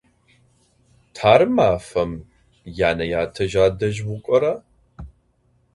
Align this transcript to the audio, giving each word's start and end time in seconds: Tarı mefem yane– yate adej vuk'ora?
Tarı 1.13 1.47
mefem 1.55 2.13
yane– 2.79 3.05
yate 3.13 3.45
adej 3.65 3.95
vuk'ora? 4.07 4.53